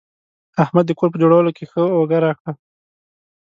[0.63, 2.51] احمد د کور په جوړولو کې ښه اوږه راکړه.